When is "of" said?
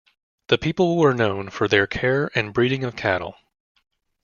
2.83-2.95